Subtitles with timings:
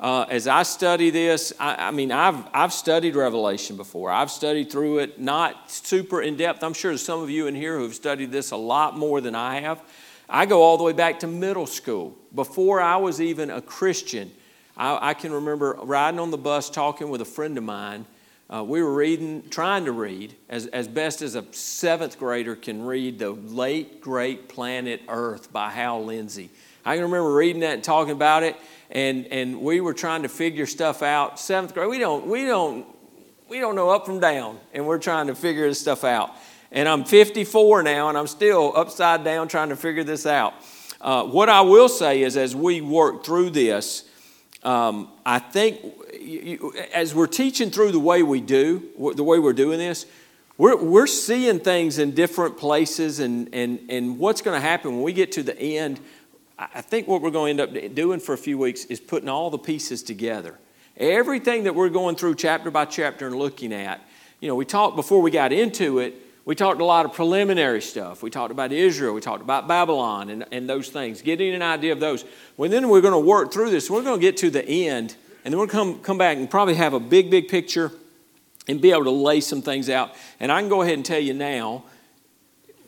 [0.00, 4.12] uh, as I study this, I, I, mean, I've, I've studied Revelation before.
[4.12, 6.62] I've studied through it, not super in depth.
[6.62, 9.34] I'm sure some of you in here who have studied this a lot more than
[9.34, 9.82] I have.
[10.28, 12.16] I go all the way back to middle school.
[12.32, 14.30] Before I was even a Christian,
[14.76, 18.06] I, I can remember riding on the bus talking with a friend of mine.
[18.48, 22.82] Uh, we were reading, trying to read, as, as best as a seventh grader can
[22.86, 26.50] read, The Late Great Planet Earth by Hal Lindsey.
[26.84, 28.56] I can remember reading that and talking about it
[28.90, 31.38] and and we were trying to figure stuff out.
[31.38, 32.86] Seventh grade, we don't we don't
[33.48, 36.34] we don't know up from down, and we're trying to figure this stuff out.
[36.70, 40.52] And I'm 54 now, and I'm still upside down trying to figure this out.
[41.00, 44.04] Uh, what I will say is, as we work through this,
[44.64, 45.80] um, I think
[46.20, 48.82] you, as we're teaching through the way we do,
[49.14, 50.04] the way we're doing this,
[50.58, 55.02] we're, we're seeing things in different places, and, and, and what's going to happen when
[55.02, 56.00] we get to the end
[56.58, 59.28] I think what we're going to end up doing for a few weeks is putting
[59.28, 60.58] all the pieces together.
[60.96, 64.00] Everything that we're going through chapter by chapter and looking at,
[64.40, 67.80] you know, we talked before we got into it, we talked a lot of preliminary
[67.80, 68.22] stuff.
[68.22, 71.92] We talked about Israel, we talked about Babylon and, and those things, getting an idea
[71.92, 72.24] of those.
[72.56, 73.88] Well, then we're going to work through this.
[73.88, 76.74] We're going to get to the end, and then we'll come, come back and probably
[76.74, 77.92] have a big, big picture
[78.66, 80.10] and be able to lay some things out.
[80.40, 81.84] And I can go ahead and tell you now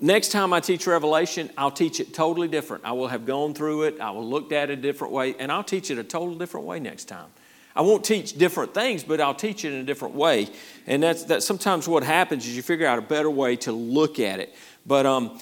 [0.03, 2.85] Next time I teach Revelation, I'll teach it totally different.
[2.87, 5.53] I will have gone through it, I will look at it a different way, and
[5.53, 7.29] I'll teach it a total different way next time.
[7.77, 10.49] I won't teach different things, but I'll teach it in a different way.
[10.87, 14.19] And that's, that's sometimes what happens is you figure out a better way to look
[14.19, 14.55] at it.
[14.87, 15.39] But um,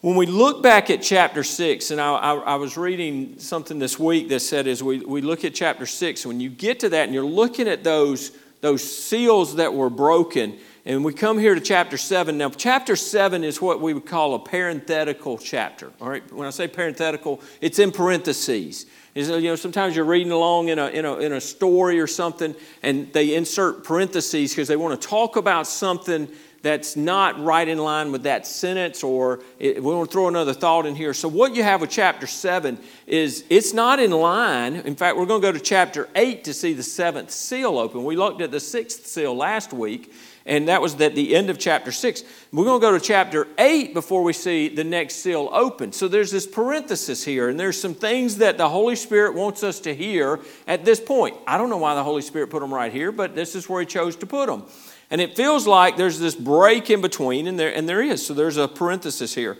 [0.00, 3.98] when we look back at chapter 6, and I, I, I, was reading something this
[3.98, 7.04] week that said as we, we look at chapter 6, when you get to that
[7.04, 10.58] and you're looking at those, those seals that were broken,
[10.88, 12.38] and we come here to chapter 7.
[12.38, 15.92] Now, chapter 7 is what we would call a parenthetical chapter.
[16.00, 18.86] All right, when I say parenthetical, it's in parentheses.
[19.14, 22.06] Is, you know, sometimes you're reading along in a, in, a, in a story or
[22.06, 26.26] something, and they insert parentheses because they want to talk about something
[26.62, 30.54] that's not right in line with that sentence, or it, we want to throw another
[30.54, 31.12] thought in here.
[31.12, 34.76] So, what you have with chapter 7 is it's not in line.
[34.76, 38.04] In fact, we're going to go to chapter 8 to see the seventh seal open.
[38.04, 40.12] We looked at the sixth seal last week,
[40.48, 42.24] and that was at the end of chapter 6.
[42.52, 45.92] We're going to go to chapter 8 before we see the next seal open.
[45.92, 49.78] So there's this parenthesis here, and there's some things that the Holy Spirit wants us
[49.80, 51.36] to hear at this point.
[51.46, 53.80] I don't know why the Holy Spirit put them right here, but this is where
[53.80, 54.64] He chose to put them.
[55.10, 58.26] And it feels like there's this break in between, and there, and there is.
[58.26, 59.58] So there's a parenthesis here.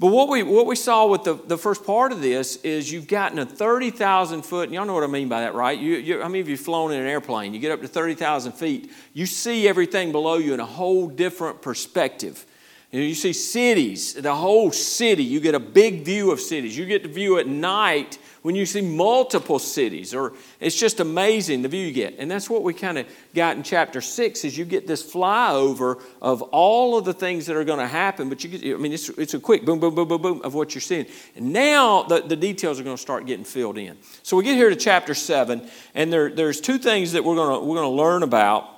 [0.00, 3.06] But what we, what we saw with the, the first part of this is you've
[3.06, 5.78] gotten a 30,000 foot, and y'all know what I mean by that, right?
[5.78, 7.54] You, you, how many of you flown in an airplane?
[7.54, 11.62] You get up to 30,000 feet, you see everything below you in a whole different
[11.62, 12.44] perspective.
[12.94, 16.78] You, know, you see cities, the whole city, you get a big view of cities.
[16.78, 21.62] You get to view at night when you see multiple cities or it's just amazing
[21.62, 22.14] the view you get.
[22.20, 26.00] And that's what we kind of got in chapter 6 is you get this flyover
[26.22, 28.92] of all of the things that are going to happen but you get i mean
[28.92, 31.06] it's, it's a quick boom boom boom boom boom of what you're seeing.
[31.34, 33.98] And now the, the details are going to start getting filled in.
[34.22, 37.58] So we get here to chapter 7 and there, there's two things that we're going
[37.58, 38.73] to we're going to learn about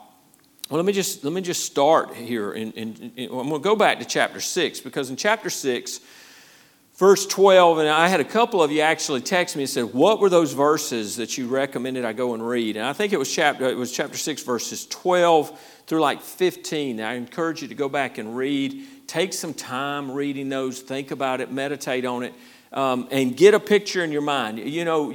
[0.69, 2.53] well, let me just let me just start here.
[2.53, 6.01] In, in, in, I'm going to go back to chapter six because in chapter six,
[6.97, 10.19] verse 12, and I had a couple of you actually text me and said, What
[10.19, 12.77] were those verses that you recommended I go and read?
[12.77, 17.01] And I think it was chapter, it was chapter 6, verses 12 through like 15.
[17.01, 19.07] I encourage you to go back and read.
[19.07, 22.35] Take some time reading those, think about it, meditate on it.
[22.73, 24.59] Um, and get a picture in your mind.
[24.59, 25.15] You know,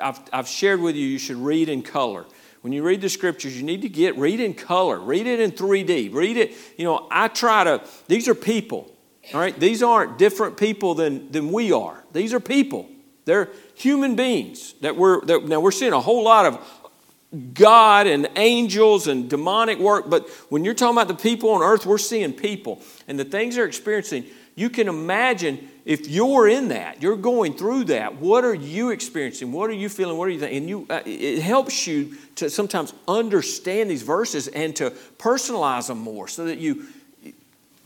[0.00, 2.26] I've, I've shared with you, you should read in color.
[2.62, 5.52] When you read the scriptures, you need to get, read in color, read it in
[5.52, 6.54] 3D, read it.
[6.76, 8.94] You know, I try to, these are people.
[9.32, 12.04] All right, these aren't different people than, than we are.
[12.12, 12.88] These are people.
[13.24, 18.28] They're human beings that we're that, now we're seeing a whole lot of God and
[18.36, 22.32] angels and demonic work, but when you're talking about the people on earth, we're seeing
[22.32, 24.24] people and the things they're experiencing.
[24.60, 28.16] You can imagine if you're in that, you're going through that.
[28.16, 29.52] What are you experiencing?
[29.52, 30.18] What are you feeling?
[30.18, 30.58] What are you thinking?
[30.58, 36.00] And you, uh, it helps you to sometimes understand these verses and to personalize them
[36.00, 36.84] more, so that you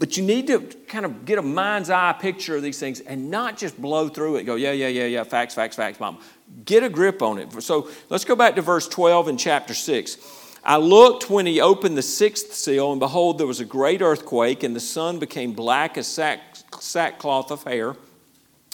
[0.00, 3.30] but you need to kind of get a mind's eye picture of these things and
[3.30, 4.42] not just blow through it.
[4.42, 6.18] Go, yeah, yeah, yeah, yeah, facts, facts, facts, mom.
[6.64, 7.62] Get a grip on it.
[7.62, 10.16] So let's go back to verse 12 in chapter 6.
[10.64, 14.62] I looked when he opened the sixth seal, and behold, there was a great earthquake,
[14.62, 17.96] and the sun became black as sack, sackcloth of hair,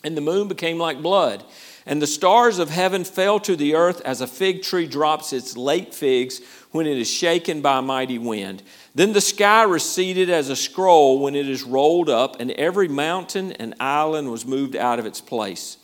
[0.03, 1.45] and the moon became like blood.
[1.87, 5.57] And the stars of heaven fell to the earth as a fig tree drops its
[5.57, 6.41] late figs
[6.73, 8.63] when it is shaken by a mighty wind.
[8.95, 13.53] Then the sky receded as a scroll when it is rolled up, and every mountain
[13.53, 15.79] and island was moved out of its place.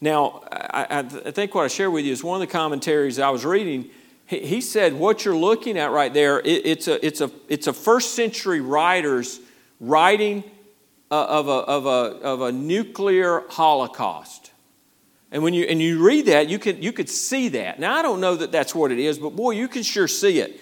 [0.00, 3.30] Now, I, I, think what I share with you is one of the commentaries I
[3.30, 3.90] was reading.
[4.26, 7.66] He, he said, What you're looking at right there, it, it's, a, it's, a, it's
[7.66, 9.40] a first century writer's
[9.80, 10.44] writing
[11.10, 14.50] uh, of, a, of, a, of a nuclear holocaust.
[15.30, 17.78] And when you, and you read that, you, can, you could see that.
[17.78, 20.40] Now, I don't know that that's what it is, but boy, you can sure see
[20.40, 20.60] it.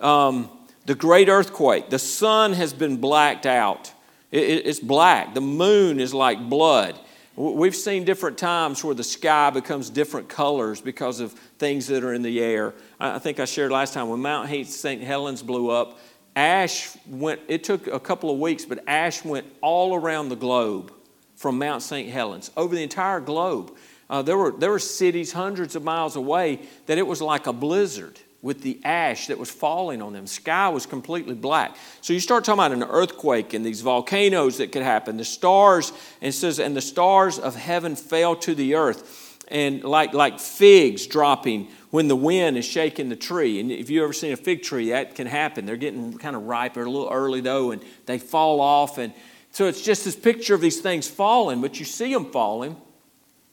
[0.00, 0.50] Um,
[0.86, 3.92] the great earthquake, the sun has been blacked out.
[4.30, 5.34] It, it, it's black.
[5.34, 6.98] The moon is like blood.
[7.36, 12.12] We've seen different times where the sky becomes different colors because of things that are
[12.12, 12.74] in the air.
[12.98, 15.00] I think I shared last time when Mount St.
[15.00, 16.00] Helens blew up,
[16.38, 20.92] ash went, it took a couple of weeks, but ash went all around the globe
[21.34, 22.08] from Mount St.
[22.08, 23.76] Helens, over the entire globe.
[24.08, 27.52] Uh, there, were, there were cities hundreds of miles away that it was like a
[27.52, 30.26] blizzard with the ash that was falling on them.
[30.26, 31.76] Sky was completely black.
[32.00, 35.16] So you start talking about an earthquake and these volcanoes that could happen.
[35.16, 35.92] The stars,
[36.22, 39.27] and says, and the stars of heaven fell to the earth.
[39.50, 43.60] And like, like figs dropping when the wind is shaking the tree.
[43.60, 45.64] And if you've ever seen a fig tree, that can happen.
[45.64, 48.98] They're getting kind of ripe, they're a little early though, and they fall off.
[48.98, 49.12] And
[49.52, 52.76] so it's just this picture of these things falling, but you see them falling.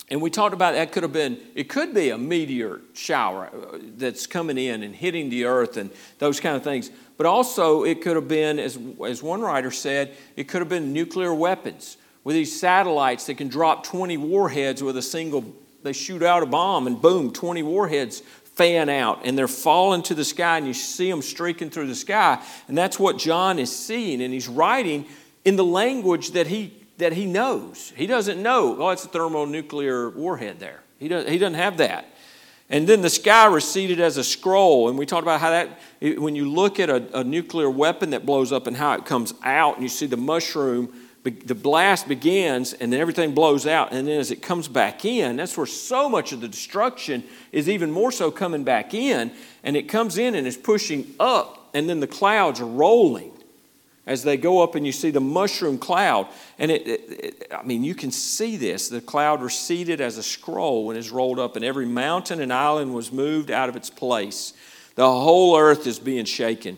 [0.10, 3.80] And we talked about that could have been, it could be a meteor shower uh,
[3.98, 5.90] that's coming in and hitting the earth and
[6.20, 6.92] those kind of things.
[7.18, 10.94] But also, it could have been, as, as one writer said, it could have been
[10.94, 15.56] nuclear weapons with these satellites that can drop 20 warheads with a single,
[15.86, 18.22] they shoot out a bomb and boom, 20 warheads
[18.56, 21.96] fan out and they're falling to the sky and you see them streaking through the
[21.96, 22.42] sky.
[22.68, 24.22] And that's what John is seeing.
[24.22, 25.06] And he's writing
[25.44, 27.92] in the language that he that he knows.
[27.96, 30.82] He doesn't know, oh, it's a thermonuclear warhead there.
[30.98, 32.06] He, does, he doesn't have that.
[32.70, 34.90] And then the sky receded as a scroll.
[34.90, 38.26] And we talked about how that, when you look at a, a nuclear weapon that
[38.26, 40.92] blows up and how it comes out, and you see the mushroom,
[41.32, 43.92] the blast begins, and then everything blows out.
[43.92, 47.68] And then as it comes back in, that's where so much of the destruction is
[47.68, 49.32] even more so coming back in.
[49.64, 53.32] And it comes in and is pushing up, and then the clouds are rolling
[54.08, 56.28] as they go up and you see the mushroom cloud.
[56.60, 58.90] And it, it, it, I mean, you can see this.
[58.90, 62.94] The cloud receded as a scroll when it's rolled up, and every mountain and island
[62.94, 64.54] was moved out of its place.
[64.96, 66.78] The whole earth is being shaken.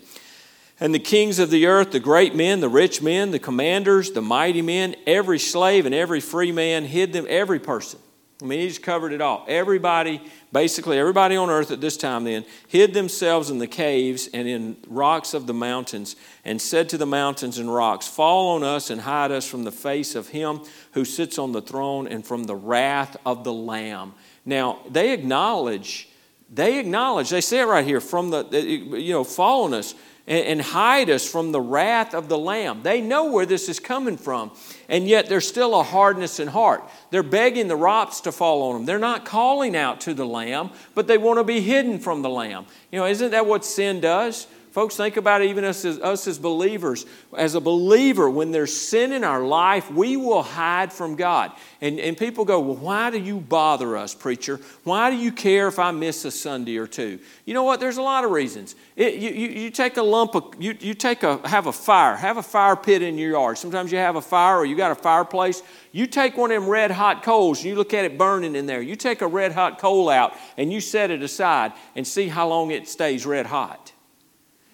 [0.79, 4.21] And the kings of the earth, the great men, the rich men, the commanders, the
[4.21, 8.00] mighty men, every slave and every free man hid them, every person
[8.41, 9.45] I mean, he just covered it all.
[9.47, 10.21] Everybody,
[10.51, 14.77] basically, everybody on earth at this time then, hid themselves in the caves and in
[14.88, 16.15] rocks of the mountains
[16.45, 19.71] and said to the mountains and rocks, Fall on us and hide us from the
[19.71, 24.13] face of him who sits on the throne and from the wrath of the Lamb.
[24.45, 26.07] Now, they acknowledge,
[26.53, 29.95] they acknowledge, they say it right here, from the, you know, fall on us
[30.27, 32.83] and, hide us from the wrath of the Lamb.
[32.83, 34.51] They know where this is coming from,
[34.89, 36.83] and yet there's still a hardness in heart.
[37.12, 38.85] They're begging the rocks to fall on them.
[38.85, 42.29] They're not calling out to the Lamb, but they want to be hidden from the
[42.29, 42.65] Lamb.
[42.91, 44.47] You know, isn't that what sin does?
[44.77, 47.07] Folks, think about it, even us as, us as believers.
[47.35, 51.51] As a believer, when there's sin in our life, we will hide from God.
[51.81, 54.59] And, and people go, Well, why do you bother us, preacher?
[54.83, 57.18] Why do you care if I miss a Sunday or two?
[57.45, 57.79] You know what?
[57.79, 58.75] There's a lot of reasons.
[58.95, 62.15] It, you, you, you, take a lump of, you, you take a, have a fire,
[62.15, 63.57] have a fire pit in your yard.
[63.57, 65.63] Sometimes you have a fire or you got a fireplace.
[65.91, 68.68] You take one of them red hot coals and you look at it burning in
[68.68, 68.83] there.
[68.83, 72.47] You take a red hot coal out and you set it aside and see how
[72.47, 73.94] long it stays red hot.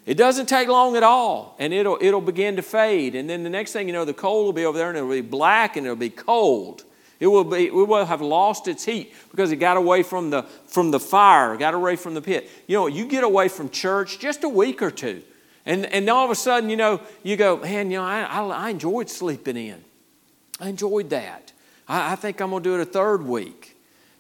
[0.05, 3.15] It doesn't take long at all, and it'll, it'll begin to fade.
[3.15, 5.09] And then the next thing you know, the coal will be over there and it'll
[5.09, 6.83] be black and it'll be cold.
[7.21, 10.43] It will, be, it will have lost its heat because it got away from the,
[10.65, 12.49] from the fire, got away from the pit.
[12.67, 15.23] You know, you get away from church just a week or two,
[15.65, 18.41] and, and all of a sudden, you know, you go, man, you know, I, I,
[18.41, 19.85] I enjoyed sleeping in.
[20.59, 21.53] I enjoyed that.
[21.87, 23.72] I, I think I'm going to do it a third week.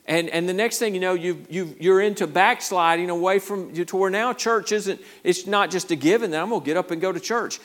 [0.05, 3.97] And, and the next thing you know, you, you, you're into backsliding away from to
[3.97, 6.91] where now church isn't, it's not just a given that I'm going to get up
[6.91, 7.59] and go to church.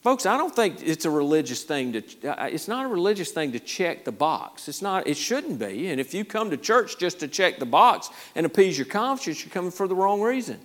[0.00, 3.52] Folks, I don't think it's a religious thing to, uh, it's not a religious thing
[3.52, 4.68] to check the box.
[4.68, 5.88] It's not, it shouldn't be.
[5.88, 9.44] And if you come to church just to check the box and appease your conscience,
[9.44, 10.60] you're coming for the wrong reason.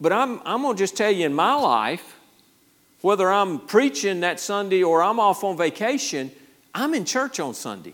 [0.00, 2.18] But I'm, I'm going to just tell you in my life,
[3.02, 6.32] whether I'm preaching that Sunday or I'm off on vacation,
[6.74, 7.92] I'm in church on Sunday.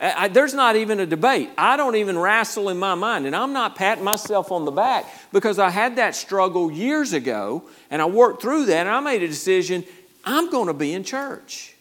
[0.00, 1.50] I, there's not even a debate.
[1.58, 3.26] I don't even wrestle in my mind.
[3.26, 7.64] And I'm not patting myself on the back because I had that struggle years ago
[7.90, 9.84] and I worked through that and I made a decision
[10.24, 11.74] I'm going to be in church.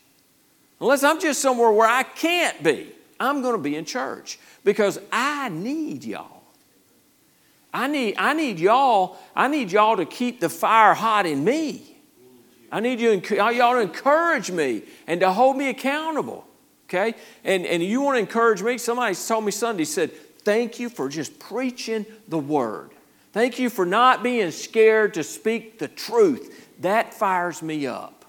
[0.82, 5.00] Unless I'm just somewhere where I can't be, I'm going to be in church because
[5.12, 6.44] I need y'all.
[7.74, 11.98] I need, I need y'all, I need y'all to keep the fire hot in me.
[12.72, 16.46] I need you, y'all to encourage me and to hold me accountable.
[16.90, 17.14] Okay?
[17.44, 18.80] And, and you want to encourage me?
[18.80, 22.90] Somebody told me Sunday, said, Thank you for just preaching the word.
[23.34, 26.68] Thank you for not being scared to speak the truth.
[26.80, 28.26] That fires me up.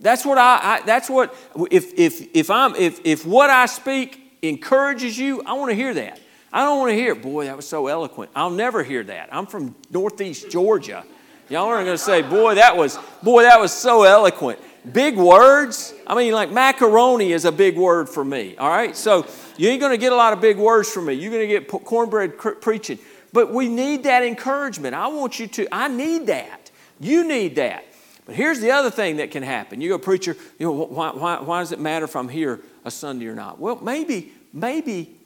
[0.00, 1.32] That's what I, I that's what
[1.70, 5.94] if if if I'm if if what I speak encourages you, I want to hear
[5.94, 6.18] that.
[6.52, 8.32] I don't want to hear, boy, that was so eloquent.
[8.34, 9.28] I'll never hear that.
[9.32, 11.04] I'm from Northeast Georgia.
[11.48, 14.58] Y'all aren't to say, boy, that was, boy, that was so eloquent.
[14.90, 15.94] Big words.
[16.06, 18.56] I mean, like macaroni is a big word for me.
[18.56, 21.14] All right, so you ain't going to get a lot of big words from me.
[21.14, 22.98] You're going to get cornbread preaching.
[23.32, 24.94] But we need that encouragement.
[24.94, 25.68] I want you to.
[25.72, 26.70] I need that.
[27.00, 27.84] You need that.
[28.26, 29.80] But here's the other thing that can happen.
[29.80, 32.90] You go, preacher, you know, why, why, why does it matter if I'm here a
[32.90, 33.58] Sunday or not?
[33.58, 35.16] Well, maybe, maybe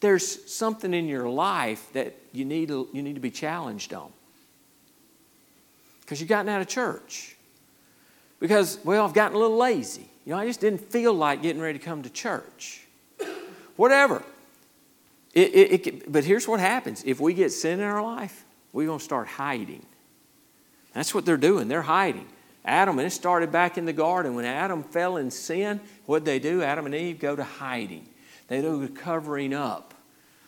[0.00, 4.10] there's something in your life that you need you need to be challenged on.
[6.00, 7.35] Because you've gotten out of church.
[8.40, 10.08] Because, well, I've gotten a little lazy.
[10.24, 12.86] You know, I just didn't feel like getting ready to come to church.
[13.76, 14.22] Whatever.
[15.34, 18.86] It, it, it, but here's what happens if we get sin in our life, we're
[18.86, 19.84] going to start hiding.
[20.94, 21.68] That's what they're doing.
[21.68, 22.26] They're hiding.
[22.64, 24.34] Adam, and it started back in the garden.
[24.34, 26.62] When Adam fell in sin, what did they do?
[26.62, 28.08] Adam and Eve go to hiding.
[28.48, 29.94] They go to covering up.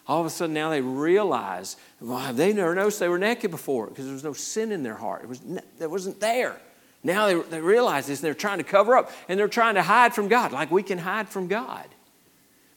[0.06, 3.88] All of a sudden now they realize, well, they never noticed they were naked before
[3.88, 5.22] because there was no sin in their heart.
[5.22, 5.42] It, was,
[5.78, 6.58] it wasn't there.
[7.02, 9.82] Now they, they realize this and they're trying to cover up and they're trying to
[9.82, 11.86] hide from God like we can hide from God.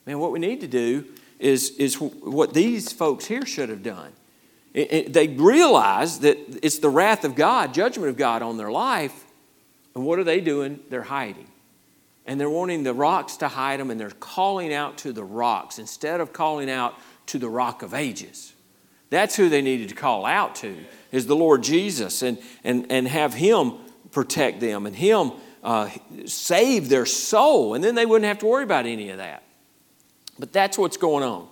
[0.06, 1.06] Man, what we need to do
[1.40, 4.14] is, is what these folks here should have done.
[4.74, 8.72] It, it, they realize that it's the wrath of God, judgment of God on their
[8.72, 9.26] life,
[9.94, 10.80] and what are they doing?
[10.90, 11.48] They're hiding.
[12.26, 15.80] And they're wanting the rocks to hide them, and they're calling out to the rocks
[15.80, 16.96] instead of calling out
[17.28, 18.54] to the rock of ages.
[19.10, 20.78] That's who they needed to call out to,
[21.12, 23.74] is the Lord Jesus, and, and, and have Him
[24.12, 25.32] protect them and Him
[25.64, 25.90] uh,
[26.26, 27.74] save their soul.
[27.74, 29.44] And then they wouldn't have to worry about any of that.
[30.40, 31.48] But that's what's going on.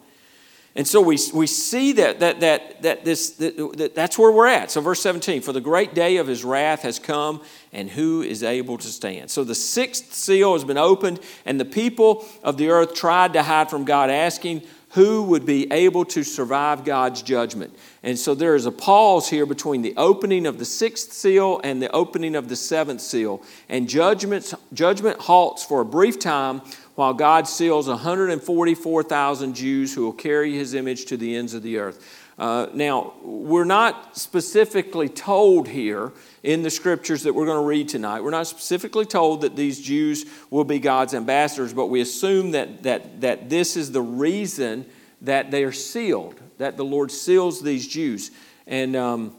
[0.75, 4.47] And so we, we see that, that, that, that, this, that, that that's where we're
[4.47, 4.69] at.
[4.71, 7.41] So, verse 17 For the great day of his wrath has come,
[7.73, 9.31] and who is able to stand?
[9.31, 13.43] So, the sixth seal has been opened, and the people of the earth tried to
[13.43, 14.61] hide from God, asking,
[14.93, 17.77] Who would be able to survive God's judgment?
[18.01, 21.79] And so, there is a pause here between the opening of the sixth seal and
[21.79, 23.43] the opening of the seventh seal.
[23.67, 26.61] And judgment, judgment halts for a brief time
[26.95, 31.77] while God seals 144,000 Jews who will carry his image to the ends of the
[31.77, 32.28] earth.
[32.39, 37.89] Uh, now, we're not specifically told here in the scriptures that we're going to read
[37.89, 42.51] tonight, we're not specifically told that these Jews will be God's ambassadors, but we assume
[42.51, 44.85] that, that, that this is the reason
[45.21, 48.31] that they are sealed, that the Lord seals these Jews.
[48.65, 49.35] And um,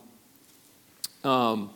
[1.25, 1.71] um,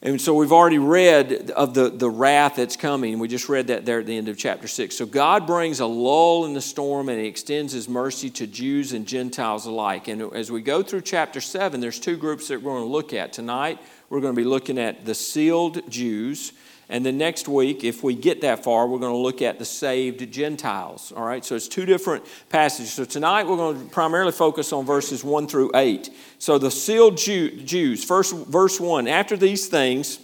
[0.00, 3.18] and so we've already read of the, the wrath that's coming.
[3.18, 4.94] We just read that there at the end of chapter 6.
[4.94, 8.92] So God brings a lull in the storm and He extends His mercy to Jews
[8.92, 10.06] and Gentiles alike.
[10.06, 13.12] And as we go through chapter 7, there's two groups that we're going to look
[13.12, 13.32] at.
[13.32, 16.52] Tonight, we're going to be looking at the sealed Jews
[16.90, 19.64] and then next week, if we get that far, we're going to look at the
[19.66, 21.12] saved Gentiles.
[21.14, 22.94] All right, so it's two different passages.
[22.94, 26.08] So tonight we're going to primarily focus on verses 1 through 8.
[26.38, 30.18] So the sealed Jew, Jews, first verse 1 after these things,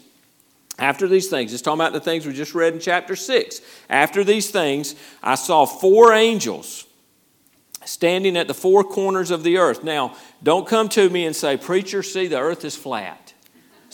[0.79, 3.61] after these things, it's talking about the things we just read in chapter 6.
[3.91, 6.87] After these things, I saw four angels
[7.85, 9.85] standing at the four corners of the earth.
[9.85, 13.34] Now, don't come to me and say, Preacher, see, the earth is flat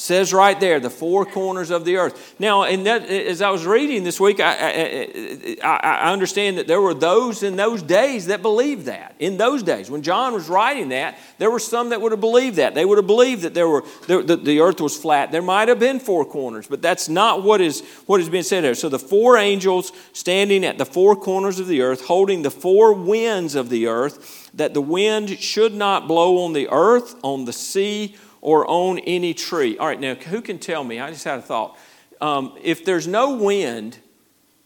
[0.00, 2.34] says right there the four corners of the earth.
[2.38, 6.80] Now and that as i was reading this week I, I, I, understand that there
[6.80, 9.14] were those in those days that believed that.
[9.18, 12.56] In those days when john was writing that there were some that would have believed
[12.56, 12.74] that.
[12.74, 15.32] They would have believed that there were the, the, the earth was flat.
[15.32, 18.64] There might have been four corners but that's not what is what is being said
[18.64, 18.74] here.
[18.74, 22.94] so the four angels standing at the four corners of the earth holding the four
[22.94, 27.52] winds of the earth that the wind should not blow on the earth on the
[27.52, 29.76] sea or on any tree.
[29.78, 30.98] All right, now who can tell me?
[30.98, 31.78] I just had a thought.
[32.20, 33.98] Um, if there's no wind,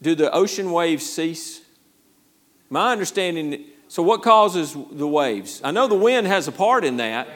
[0.02, 1.61] do the ocean waves cease?
[2.71, 5.61] My understanding, so what causes the waves?
[5.62, 7.28] I know the wind has a part in that.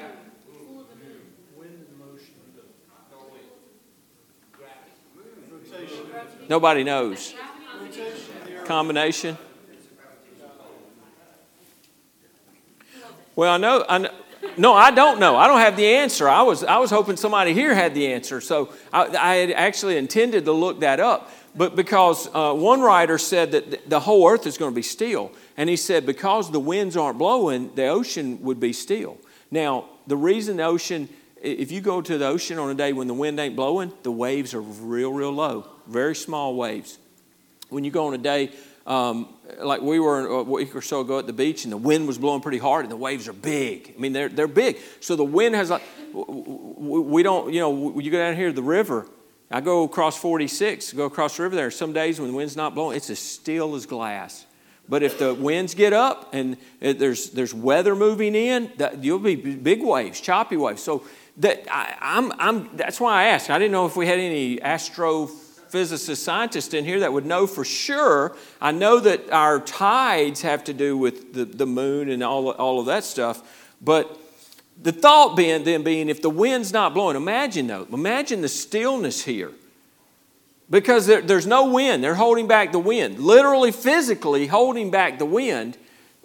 [6.48, 7.34] Nobody knows.
[8.64, 9.36] Combination.
[13.36, 14.10] Well, I know, I know
[14.56, 15.36] no, I don't know.
[15.36, 16.28] I don't have the answer.
[16.28, 18.40] I was, I was hoping somebody here had the answer.
[18.40, 21.30] So I, I had actually intended to look that up.
[21.54, 25.32] But because uh, one writer said that the whole earth is going to be still.
[25.56, 29.18] And he said because the winds aren't blowing, the ocean would be still.
[29.50, 31.08] Now, the reason the ocean,
[31.42, 34.12] if you go to the ocean on a day when the wind ain't blowing, the
[34.12, 36.98] waves are real, real low, very small waves.
[37.70, 38.50] when you go on a day
[38.88, 39.28] um,
[39.60, 42.16] like we were a week or so ago at the beach and the wind was
[42.16, 43.94] blowing pretty hard and the waves are big.
[43.94, 44.78] I mean, they're, they're big.
[45.00, 45.82] So the wind has like,
[46.14, 49.06] we don't, you know, you go down here to the river.
[49.50, 51.70] I go across 46, go across the river there.
[51.70, 54.46] Some days when the wind's not blowing, it's as still as glass.
[54.88, 59.36] But if the winds get up and there's, there's weather moving in, that, you'll be
[59.36, 60.82] big waves, choppy waves.
[60.82, 61.04] So
[61.38, 63.50] that, I, I'm, I'm, that's why I asked.
[63.50, 64.62] I didn't know if we had any
[65.68, 68.36] astrophysicist scientist in here that would know for sure.
[68.60, 72.80] I know that our tides have to do with the, the moon and all, all
[72.80, 73.42] of that stuff.
[73.80, 74.18] But
[74.80, 79.24] the thought being then being if the wind's not blowing, imagine though, imagine the stillness
[79.24, 79.52] here
[80.70, 82.02] because there, there's no wind.
[82.02, 85.76] They're holding back the wind, literally, physically holding back the wind.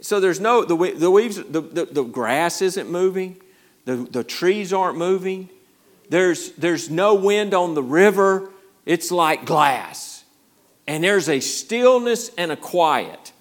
[0.01, 3.37] So there's no, the, the the, the, the grass isn't moving,
[3.85, 5.49] the, the trees aren't moving,
[6.09, 8.49] there's, there's no wind on the river.
[8.85, 10.23] It's like glass.
[10.87, 13.31] And there's a stillness and a quiet.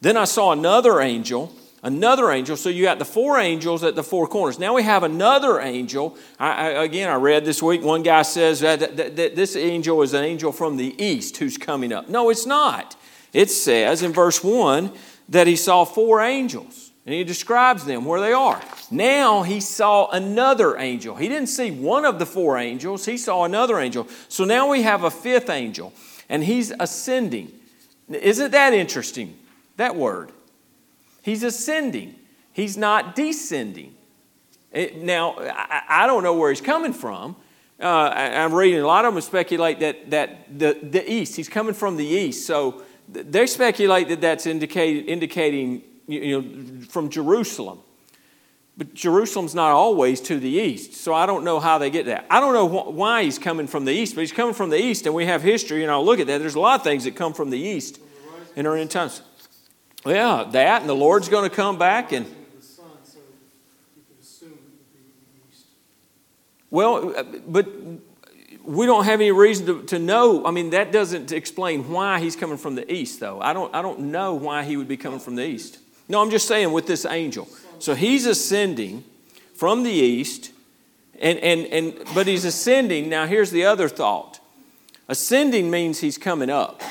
[0.00, 1.52] Then I saw another angel
[1.86, 2.56] another angel.
[2.56, 4.58] So you got the four angels at the four corners.
[4.58, 6.18] Now we have another angel.
[6.38, 10.02] I, I, again, I read this week, one guy says that, that, that this angel
[10.02, 12.08] is an angel from the east who's coming up.
[12.08, 12.96] No, it's not.
[13.32, 14.92] It says in verse 1
[15.28, 18.60] that he saw four angels, and he describes them where they are.
[18.90, 21.14] Now he saw another angel.
[21.14, 24.08] He didn't see one of the four angels, he saw another angel.
[24.28, 25.92] So now we have a fifth angel,
[26.28, 27.52] and he's ascending.
[28.08, 29.38] Isn't that interesting?
[29.76, 30.32] That word.
[31.22, 32.16] He's ascending,
[32.52, 33.94] he's not descending.
[34.72, 37.34] It, now, I, I, don't know where he's coming from.
[37.80, 41.48] Uh, I, am reading a lot of them speculate that, that the, the east, he's
[41.48, 42.46] coming from the east.
[42.46, 47.80] So they speculate that that's indicate, indicating you know, from Jerusalem.
[48.78, 52.26] But Jerusalem's not always to the east, so I don't know how they get that.
[52.28, 54.78] I don't know wh- why he's coming from the east, but he's coming from the
[54.78, 56.38] east, and we have history, and I'll look at that.
[56.38, 57.98] There's a lot of things that come from the east
[58.54, 59.22] in our end times.
[60.04, 62.26] Yeah, that, and the Lord's going to come back and.
[66.68, 67.14] Well,
[67.46, 67.66] but
[68.64, 70.44] we don't have any reason to, to know.
[70.44, 73.40] I mean, that doesn't explain why he's coming from the east, though.
[73.40, 75.78] I don't, I don't know why he would be coming from the east.
[76.08, 77.48] No, I'm just saying with this angel.
[77.78, 79.04] So he's ascending
[79.54, 80.52] from the east,
[81.20, 83.08] and, and, and, but he's ascending.
[83.08, 84.40] Now, here's the other thought
[85.08, 86.82] ascending means he's coming up.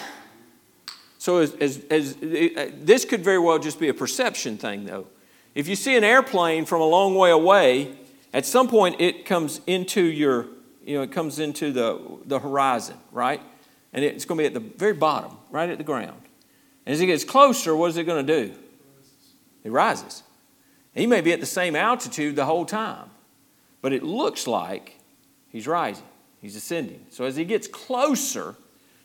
[1.18, 5.08] So, as, as, as, uh, this could very well just be a perception thing, though.
[5.56, 7.96] If you see an airplane from a long way away,
[8.34, 10.48] at some point it comes into your,
[10.86, 13.42] you know, it comes into the, the horizon, right?
[13.94, 16.22] And it's going to be at the very bottom, right at the ground.
[16.86, 18.54] And as it gets closer, what is it going to do?
[19.66, 20.24] It rises.
[20.94, 23.10] He may be at the same altitude the whole time,
[23.82, 24.98] but it looks like
[25.50, 26.06] he's rising,
[26.42, 27.06] he's ascending.
[27.10, 28.56] So as he gets closer,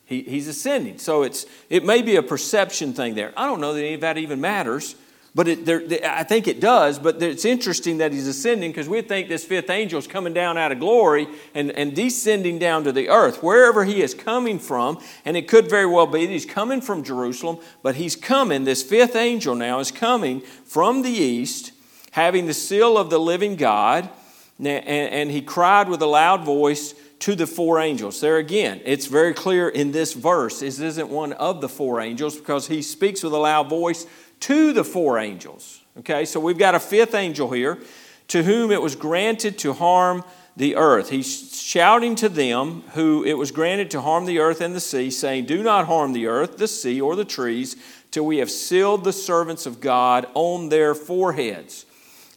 [0.05, 0.99] he, he's ascending.
[0.99, 3.33] So it's, it may be a perception thing there.
[3.37, 4.94] I don't know that any of that even matters,
[5.35, 6.99] but it, there, I think it does.
[6.99, 10.59] But it's interesting that he's ascending because we think this fifth angel is coming down
[10.59, 14.99] out of glory and, and descending down to the earth, wherever he is coming from.
[15.25, 18.83] And it could very well be that he's coming from Jerusalem, but he's coming, this
[18.83, 21.73] fifth angel now is coming from the east,
[22.12, 24.09] having the seal of the living God.
[24.59, 28.21] And, and he cried with a loud voice, to the four angels.
[28.21, 32.37] There again, it's very clear in this verse, this isn't one of the four angels
[32.37, 34.07] because he speaks with a loud voice
[34.40, 35.83] to the four angels.
[35.98, 37.79] Okay, so we've got a fifth angel here
[38.29, 40.24] to whom it was granted to harm
[40.57, 41.11] the earth.
[41.11, 45.11] He's shouting to them who it was granted to harm the earth and the sea,
[45.11, 47.76] saying, Do not harm the earth, the sea, or the trees,
[48.11, 51.87] till we have sealed the servants of God on their foreheads.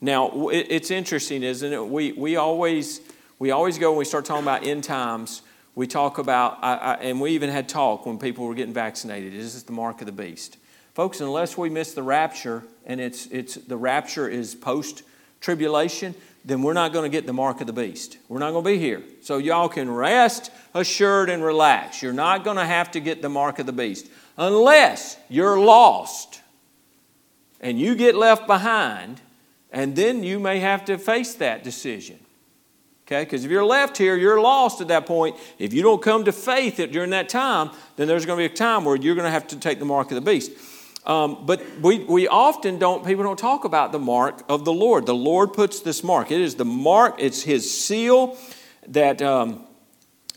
[0.01, 1.87] Now, it's interesting, isn't it?
[1.87, 3.01] We, we always
[3.43, 5.41] we always go when we start talking about end times,
[5.75, 9.33] we talk about, I, I, and we even had talk when people were getting vaccinated.
[9.33, 10.57] Is this the mark of the beast?
[10.93, 15.03] Folks, unless we miss the rapture and it's, it's, the rapture is post
[15.41, 16.13] tribulation,
[16.45, 18.17] then we're not going to get the mark of the beast.
[18.27, 19.01] We're not going to be here.
[19.21, 22.01] So y'all can rest assured and relax.
[22.01, 26.41] You're not going to have to get the mark of the beast unless you're lost
[27.61, 29.21] and you get left behind,
[29.71, 32.19] and then you may have to face that decision.
[33.07, 33.23] Okay?
[33.23, 35.37] Because if you're left here, you're lost at that point.
[35.57, 38.55] If you don't come to faith during that time, then there's going to be a
[38.55, 40.51] time where you're going to have to take the mark of the beast.
[41.05, 45.05] Um, but we, we often don't, people don't talk about the mark of the Lord.
[45.05, 46.31] The Lord puts this mark.
[46.31, 48.37] It is the mark, it's His seal
[48.87, 49.65] that um,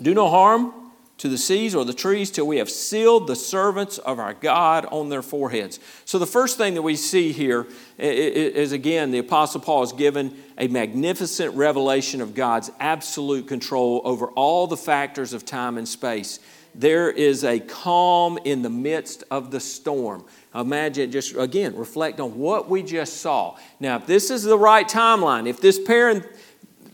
[0.01, 0.73] do no harm
[1.19, 4.85] to the seas or the trees till we have sealed the servants of our God
[4.87, 5.81] on their foreheads.
[6.05, 7.67] So, the first thing that we see here
[7.99, 14.29] is again, the Apostle Paul is given a magnificent revelation of God's absolute control over
[14.29, 16.39] all the factors of time and space.
[16.75, 20.23] there is a calm in the midst of the storm.
[20.61, 23.57] Imagine, just again, reflect on what we just saw.
[23.79, 26.25] Now, if this is the right timeline, if this parent,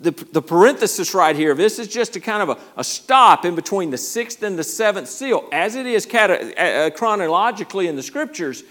[0.00, 3.54] the, the parenthesis right here, this is just a kind of a, a, stop in
[3.54, 8.02] between the sixth and the seventh seal, as it is cata, uh, chronologically in the
[8.02, 8.64] scriptures,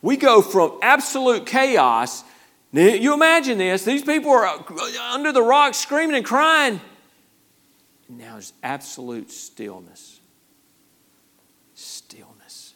[0.00, 2.24] we go from absolute chaos.
[2.72, 4.64] Now, you imagine this, these people are
[5.12, 6.80] under the rock screaming and crying.
[8.08, 10.20] Now there's absolute stillness.
[11.74, 12.71] Stillness.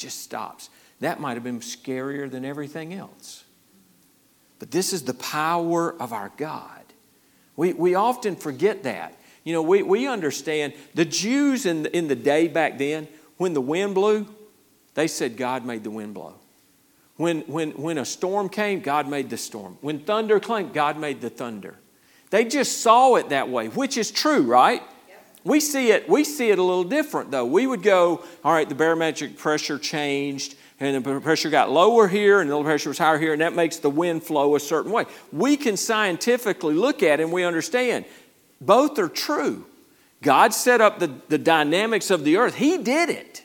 [0.00, 0.70] Just stops.
[1.00, 3.44] That might have been scarier than everything else.
[4.58, 6.80] But this is the power of our God.
[7.54, 9.14] We, we often forget that.
[9.44, 13.52] You know, we, we understand the Jews in the, in the day back then, when
[13.52, 14.26] the wind blew,
[14.94, 16.34] they said God made the wind blow.
[17.16, 19.76] When, when, when a storm came, God made the storm.
[19.82, 21.76] When thunder came, God made the thunder.
[22.30, 24.82] They just saw it that way, which is true, right?
[25.44, 27.46] We see it, we see it a little different though.
[27.46, 32.40] We would go, all right, the barometric pressure changed, and the pressure got lower here,
[32.40, 35.04] and the pressure was higher here, and that makes the wind flow a certain way.
[35.32, 38.04] We can scientifically look at it and we understand
[38.60, 39.66] both are true.
[40.22, 43.44] God set up the, the dynamics of the earth, He did it.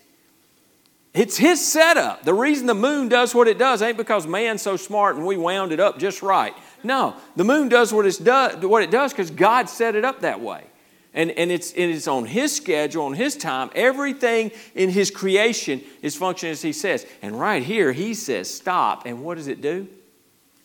[1.14, 2.24] It's His setup.
[2.24, 5.38] The reason the moon does what it does ain't because man's so smart and we
[5.38, 6.54] wound it up just right.
[6.84, 10.22] No, the moon does what, it's do, what it does because God set it up
[10.22, 10.66] that way.
[11.16, 13.72] And, and it's, it's on His schedule, on His time.
[13.74, 17.08] Everything in His creation is functioning as He says.
[17.22, 19.06] And right here, He says, stop.
[19.06, 19.88] And what does it do?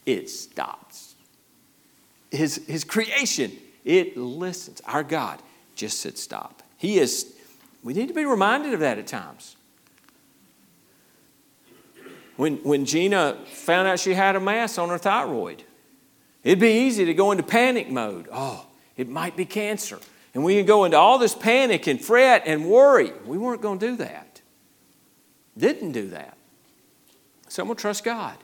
[0.05, 1.15] It stops.
[2.33, 3.53] His, his creation,
[3.85, 4.83] it listens.
[4.87, 5.41] Our God
[5.77, 6.63] just said, stop.
[6.77, 7.33] He is,
[7.85, 9.57] we need to be reminded of that at times.
[12.37, 15.63] When, when Gina found out she had a mass on her thyroid,
[16.43, 18.29] it'd be easy to go into panic mode.
[18.33, 19.99] Oh, it might be cancer.
[20.35, 23.13] And we can go into all this panic and fret and worry.
[23.27, 24.41] We weren't going to do that.
[25.59, 26.37] Didn't do that.
[27.49, 28.37] So I'm going to trust God.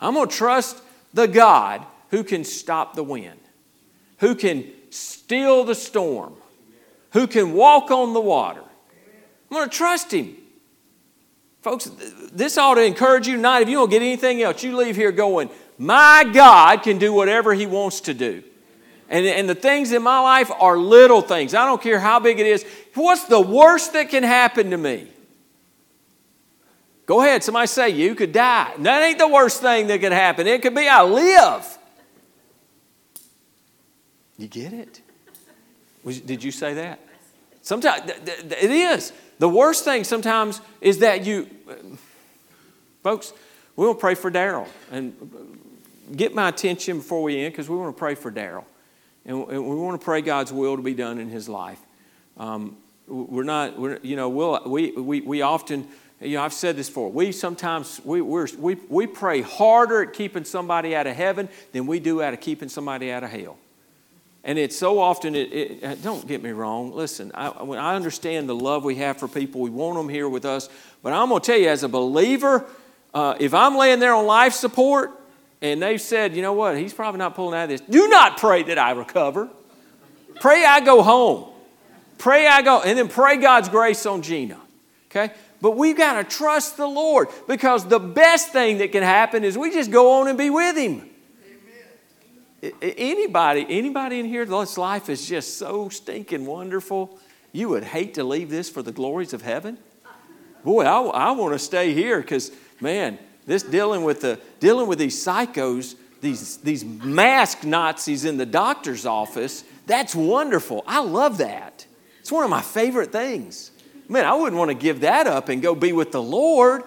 [0.00, 0.80] I'm going to trust
[1.12, 3.40] the God who can stop the wind,
[4.18, 6.34] who can still the storm,
[7.12, 8.62] who can walk on the water.
[8.62, 10.36] I'm going to trust Him.
[11.62, 11.90] Folks,
[12.32, 13.60] this ought to encourage you tonight.
[13.60, 17.54] If you don't get anything else, you leave here going, My God can do whatever
[17.54, 18.42] He wants to do.
[19.14, 21.54] And, and the things in my life are little things.
[21.54, 22.66] I don't care how big it is.
[22.94, 25.06] What's the worst that can happen to me?
[27.06, 28.72] Go ahead, somebody say you could die.
[28.76, 30.48] That ain't the worst thing that could happen.
[30.48, 31.78] It could be I live.
[34.36, 35.00] You get it?
[36.26, 36.98] Did you say that?
[37.62, 39.12] Sometimes it is.
[39.38, 41.48] The worst thing sometimes is that you,
[43.04, 43.32] folks,
[43.76, 44.66] we want to pray for Daryl.
[44.90, 45.14] And
[46.16, 48.64] get my attention before we end because we want to pray for Daryl.
[49.26, 51.80] And, we want to pray God's will to be done in his life.
[52.36, 55.86] Um, we're not, we're, you know, we'll, we, we, we often,
[56.20, 57.10] you know, I've said this before.
[57.10, 62.00] We sometimes, we, we we, pray harder at keeping somebody out of heaven than we
[62.00, 63.58] do out of keeping somebody out of hell.
[64.42, 66.92] And it's so often, it, it, don't get me wrong.
[66.92, 69.62] Listen, I, I understand the love we have for people.
[69.62, 70.68] We want them here with us.
[71.02, 72.66] But I'm going to tell you, as a believer,
[73.14, 75.12] uh, if I'm laying there on life support,
[75.64, 77.80] and they've said, you know what, he's probably not pulling out of this.
[77.80, 79.48] Do not pray that I recover.
[80.38, 81.50] Pray I go home.
[82.18, 84.60] Pray I go, and then pray God's grace on Gina.
[85.10, 85.32] Okay?
[85.62, 89.56] But we've got to trust the Lord because the best thing that can happen is
[89.56, 91.08] we just go on and be with Him.
[92.62, 92.74] Amen.
[92.82, 97.18] Anybody, anybody in here, this life is just so stinking wonderful.
[97.52, 99.78] You would hate to leave this for the glories of heaven.
[100.62, 104.98] Boy, I, I want to stay here because, man, this dealing with, the, dealing with
[104.98, 110.82] these psychos, these, these masked Nazis in the doctor's office, that's wonderful.
[110.86, 111.86] I love that.
[112.20, 113.70] It's one of my favorite things.
[114.08, 116.82] Man, I wouldn't want to give that up and go be with the Lord.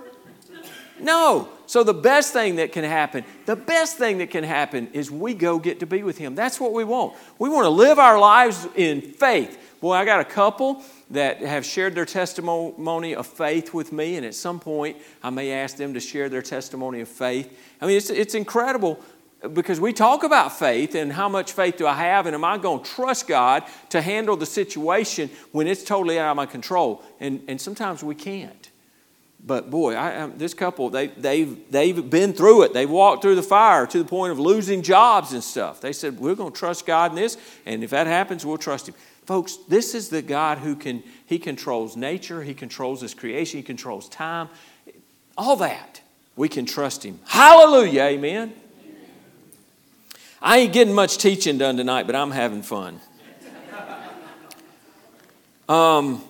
[0.99, 1.49] No.
[1.67, 5.33] So, the best thing that can happen, the best thing that can happen is we
[5.33, 6.33] go get to be with Him.
[6.33, 7.15] That's what we want.
[7.39, 9.75] We want to live our lives in faith.
[9.81, 14.25] Boy, I got a couple that have shared their testimony of faith with me, and
[14.25, 17.57] at some point I may ask them to share their testimony of faith.
[17.81, 18.99] I mean, it's, it's incredible
[19.41, 22.43] uh, because we talk about faith and how much faith do I have, and am
[22.43, 26.45] I going to trust God to handle the situation when it's totally out of my
[26.45, 27.01] control?
[27.19, 28.69] And, and sometimes we can't.
[29.45, 32.73] But boy, I, I, this couple, they, they've, they've been through it.
[32.73, 35.79] They've walked through the fire to the point of losing jobs and stuff.
[35.79, 38.89] They said, We're going to trust God in this, and if that happens, we'll trust
[38.89, 38.95] Him.
[39.27, 43.63] Folks, this is the God who can, He controls nature, He controls His creation, He
[43.63, 44.47] controls time.
[45.37, 45.99] All that,
[46.37, 47.19] we can trust Him.
[47.27, 48.53] Hallelujah, amen.
[50.41, 53.01] I ain't getting much teaching done tonight, but I'm having fun.
[55.67, 56.23] Um,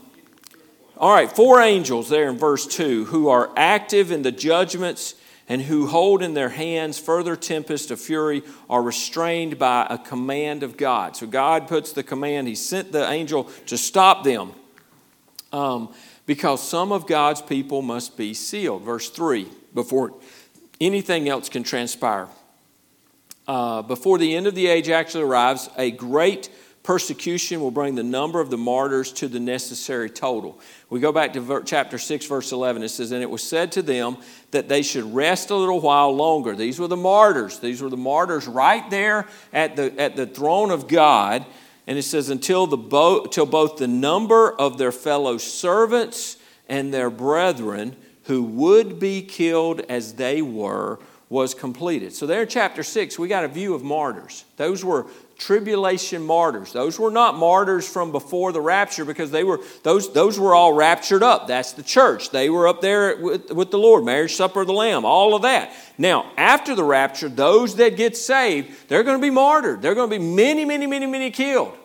[0.97, 5.13] All right, four angels there in verse 2 who are active in the judgments
[5.49, 10.63] and who hold in their hands further tempest of fury are restrained by a command
[10.63, 11.15] of God.
[11.15, 14.51] So God puts the command, He sent the angel to stop them
[15.51, 15.93] um,
[16.25, 18.83] because some of God's people must be sealed.
[18.83, 20.12] Verse 3 before
[20.81, 22.27] anything else can transpire.
[23.47, 26.49] Uh, before the end of the age actually arrives, a great
[26.88, 30.58] persecution will bring the number of the martyrs to the necessary total.
[30.89, 32.82] We go back to chapter 6, verse 11.
[32.82, 34.15] It says, And it was said to them
[34.52, 36.56] that they should rest a little while longer.
[36.56, 37.60] These were the martyrs.
[37.60, 41.45] These were the martyrs right there at the, at the throne of God.
[41.88, 46.38] And it says, Until, the bo- until both the number of their fellow servants
[46.69, 47.97] and their brethren
[48.28, 52.13] who would be killed as they were was completed.
[52.13, 54.45] So, there in chapter 6, we got a view of martyrs.
[54.55, 56.73] Those were tribulation martyrs.
[56.73, 60.73] Those were not martyrs from before the rapture because they were those those were all
[60.73, 61.47] raptured up.
[61.47, 62.31] That's the church.
[62.31, 65.43] They were up there with, with the Lord, marriage supper of the Lamb, all of
[65.43, 65.71] that.
[65.97, 69.81] Now, after the rapture, those that get saved, they're going to be martyred.
[69.81, 71.77] They're going to be many, many, many, many killed.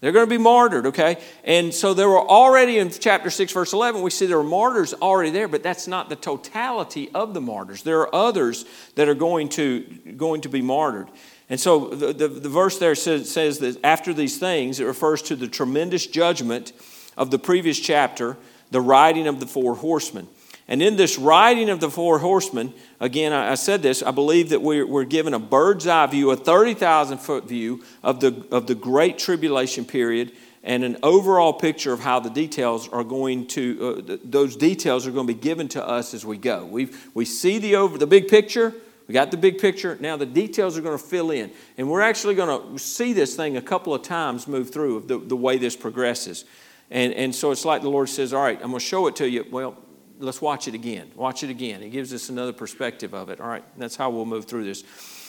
[0.00, 1.18] They're going to be martyred, okay?
[1.42, 4.94] And so there were already in chapter 6, verse 11, we see there were martyrs
[4.94, 7.82] already there, but that's not the totality of the martyrs.
[7.82, 9.80] There are others that are going to,
[10.16, 11.08] going to be martyred.
[11.50, 15.20] And so the, the, the verse there says, says that after these things, it refers
[15.22, 16.72] to the tremendous judgment
[17.16, 18.36] of the previous chapter,
[18.70, 20.28] the riding of the four horsemen.
[20.68, 24.50] And in this riding of the four horsemen, again, I, I said this, I believe
[24.50, 28.66] that we're, we're given a bird's eye view, a 30,000 foot view of the, of
[28.66, 34.04] the great tribulation period and an overall picture of how the details are going to,
[34.08, 36.66] uh, those details are going to be given to us as we go.
[36.66, 38.74] we we see the, over, the big picture,
[39.06, 39.96] we got the big picture.
[40.00, 41.50] Now the details are going to fill in.
[41.78, 45.18] And we're actually going to see this thing a couple of times move through the,
[45.18, 46.44] the way this progresses.
[46.90, 49.16] And, and so it's like the Lord says, All right, I'm going to show it
[49.16, 49.46] to you.
[49.50, 49.78] Well,
[50.18, 51.10] let's watch it again.
[51.14, 51.82] Watch it again.
[51.82, 53.40] It gives us another perspective of it.
[53.40, 54.84] All right, that's how we'll move through this.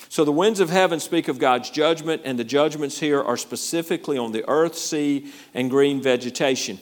[0.09, 4.17] So the winds of heaven speak of God's judgment, and the judgments here are specifically
[4.17, 6.79] on the earth, sea, and green vegetation.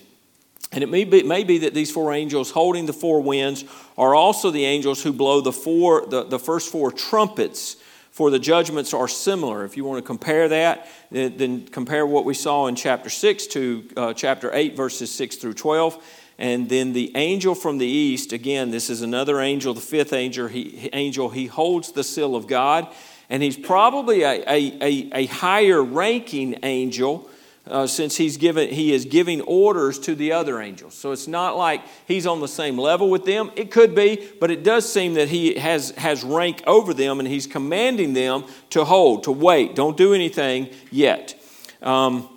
[0.72, 3.66] And it may be, may be, that these four angels holding the four winds
[3.98, 7.78] are also the angels who blow the, four, the, the first four trumpets,
[8.12, 9.64] for the judgments are similar.
[9.64, 13.90] If you want to compare that, then compare what we saw in chapter 6 to
[13.96, 16.04] uh, chapter 8, verses 6 through 12.
[16.40, 20.48] And then the angel from the east, again, this is another angel, the fifth angel.
[20.48, 22.88] He, angel, he holds the seal of God,
[23.30, 27.30] and he's probably a, a, a, a higher ranking angel
[27.70, 30.94] uh, since he's given, he is giving orders to the other angels.
[30.94, 33.52] So it's not like he's on the same level with them.
[33.56, 37.28] It could be, but it does seem that he has, has rank over them and
[37.28, 41.36] he's commanding them to hold, to wait, don't do anything yet.
[41.82, 42.30] Um,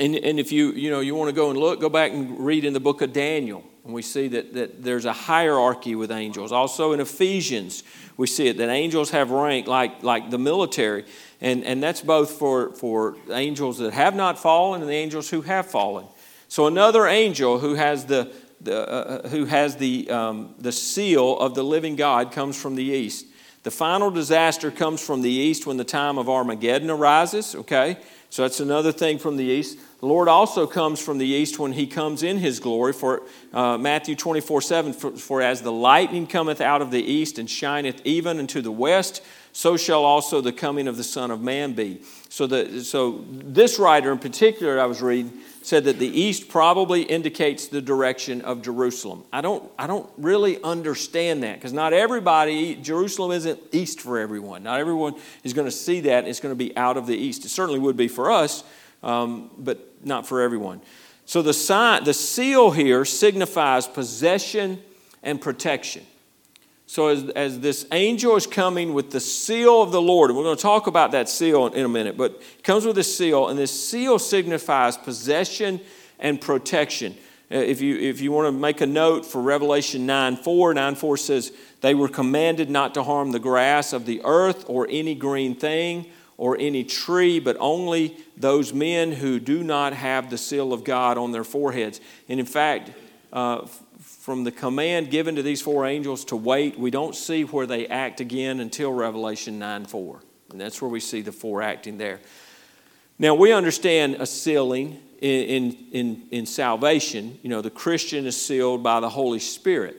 [0.00, 2.40] and, and if you, you, know, you want to go and look, go back and
[2.40, 3.62] read in the book of Daniel.
[3.84, 6.52] And we see that, that there's a hierarchy with angels.
[6.52, 7.82] Also in Ephesians,
[8.16, 11.04] we see it that angels have rank like, like the military.
[11.40, 15.42] And, and that's both for, for angels that have not fallen and the angels who
[15.42, 16.06] have fallen.
[16.48, 21.38] So another angel who has the, the, uh, uh, who has the, um, the seal
[21.38, 23.26] of the living God comes from the east.
[23.62, 27.98] The final disaster comes from the east when the time of Armageddon arises, okay?
[28.30, 29.78] So that's another thing from the east.
[30.00, 32.94] The Lord also comes from the east when he comes in his glory.
[32.94, 37.38] For uh, Matthew 24 7, for, for as the lightning cometh out of the east
[37.38, 41.42] and shineth even unto the west, so shall also the coming of the Son of
[41.42, 42.00] Man be.
[42.30, 45.32] So, the, so this writer in particular I was reading
[45.62, 49.24] said that the east probably indicates the direction of Jerusalem.
[49.30, 54.62] I don't, I don't really understand that because not everybody, Jerusalem isn't east for everyone.
[54.62, 56.26] Not everyone is going to see that.
[56.26, 57.44] It's going to be out of the east.
[57.44, 58.64] It certainly would be for us,
[59.02, 60.80] um, but not for everyone.
[61.24, 64.82] So the sign, the seal here signifies possession
[65.22, 66.04] and protection.
[66.86, 70.42] So, as, as this angel is coming with the seal of the Lord, and we're
[70.42, 73.46] going to talk about that seal in a minute, but it comes with a seal,
[73.46, 75.80] and this seal signifies possession
[76.18, 77.14] and protection.
[77.48, 80.94] Uh, if you, if you want to make a note for Revelation 9 4, 9
[80.96, 85.14] 4 says, They were commanded not to harm the grass of the earth or any
[85.14, 86.06] green thing
[86.38, 91.18] or any tree, but only those men who do not have the seal of God
[91.18, 92.00] on their foreheads.
[92.28, 92.90] And in fact,
[93.32, 93.66] uh,
[94.00, 97.86] from the command given to these four angels to wait, we don't see where they
[97.86, 100.20] act again until Revelation 9 4.
[100.50, 102.20] And that's where we see the four acting there.
[103.18, 107.38] Now, we understand a sealing in, in, in, in salvation.
[107.42, 109.96] You know, the Christian is sealed by the Holy Spirit.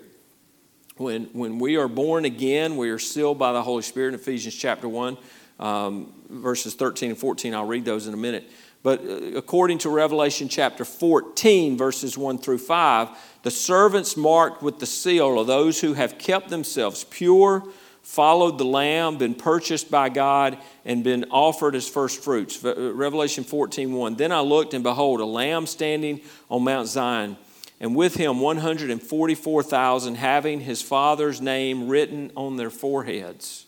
[0.97, 4.56] When, when we are born again, we are sealed by the Holy Spirit in Ephesians
[4.56, 5.17] chapter 1,
[5.60, 7.53] um, verses 13 and 14.
[7.53, 8.49] I'll read those in a minute.
[8.83, 13.09] But uh, according to Revelation chapter 14, verses 1 through 5,
[13.43, 17.63] the servants marked with the seal are those who have kept themselves pure,
[18.01, 22.63] followed the Lamb, been purchased by God, and been offered as first fruits.
[22.63, 24.15] Uh, Revelation 14, 1.
[24.15, 27.37] Then I looked, and behold, a Lamb standing on Mount Zion,
[27.79, 33.65] and with him 144,000, having his Father's name written on their foreheads.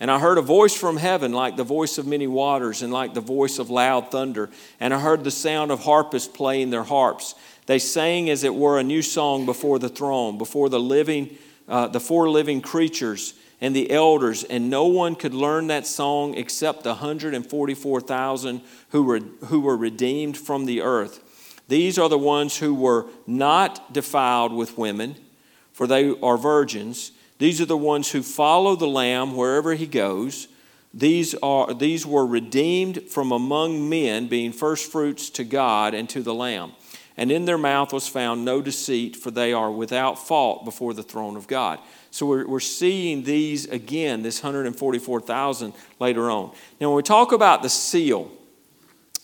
[0.00, 3.12] And I heard a voice from heaven like the voice of many waters and like
[3.12, 4.48] the voice of loud thunder.
[4.80, 7.34] And I heard the sound of harpists playing their harps.
[7.66, 11.36] They sang as it were a new song before the throne, before the living,
[11.68, 14.42] uh, the four living creatures and the elders.
[14.42, 20.38] And no one could learn that song except the 144,000 who were, who were redeemed
[20.38, 21.22] from the earth.
[21.68, 25.16] These are the ones who were not defiled with women,
[25.72, 27.12] for they are virgins.
[27.40, 30.46] These are the ones who follow the Lamb wherever he goes.
[30.92, 36.34] These, are, these were redeemed from among men, being firstfruits to God and to the
[36.34, 36.72] Lamb.
[37.16, 41.02] And in their mouth was found no deceit, for they are without fault before the
[41.02, 41.78] throne of God.
[42.10, 46.52] So we're, we're seeing these again, this 144,000 later on.
[46.78, 48.30] Now, when we talk about the seal,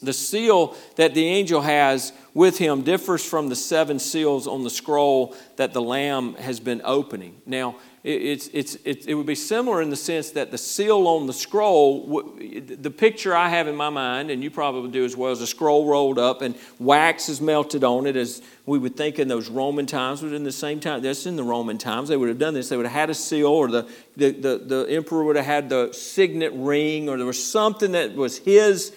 [0.03, 4.71] the seal that the angel has with him differs from the seven seals on the
[4.71, 7.41] scroll that the Lamb has been opening.
[7.47, 7.77] Now,
[8.07, 11.33] it's, it's, it, it would be similar in the sense that the seal on the
[11.33, 15.41] scroll, the picture I have in my mind, and you probably do as well, is
[15.41, 19.27] a scroll rolled up and wax is melted on it, as we would think in
[19.27, 22.29] those Roman times, but in the same time, that's in the Roman times, they would
[22.29, 22.69] have done this.
[22.69, 25.69] They would have had a seal, or the, the, the, the emperor would have had
[25.69, 28.95] the signet ring, or there was something that was his.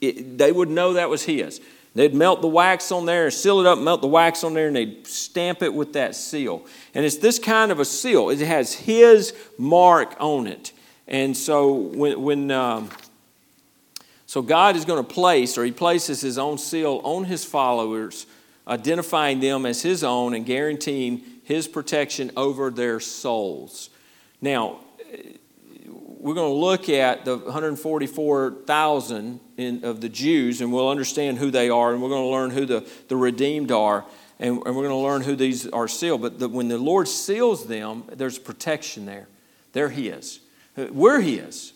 [0.00, 1.60] It, they would know that was his.
[1.94, 4.68] They'd melt the wax on there, and seal it up, melt the wax on there,
[4.68, 6.64] and they'd stamp it with that seal.
[6.94, 8.30] And it's this kind of a seal.
[8.30, 10.72] It has his mark on it.
[11.08, 12.90] And so when, when um,
[14.30, 18.26] so God is going to place, or He places His own seal on His followers,
[18.68, 23.90] identifying them as His own and guaranteeing His protection over their souls.
[24.40, 24.78] Now,
[26.20, 29.40] we're going to look at the 144,000
[29.82, 32.66] of the Jews, and we'll understand who they are, and we're going to learn who
[32.66, 34.04] the, the redeemed are,
[34.38, 36.20] and, and we're going to learn who these are sealed.
[36.20, 39.28] But the, when the Lord seals them, there's protection there.
[39.72, 40.40] They're His.
[40.76, 41.72] We're His.